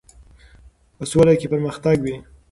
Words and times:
په 0.97 1.03
سوله 1.11 1.33
کې 1.39 1.51
پرمختګ 1.53 1.97
وي. 2.01 2.15